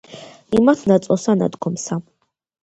იმათ 0.59 0.81
ნაწოლსა 0.91 1.35
ნადგომსა 1.43 1.99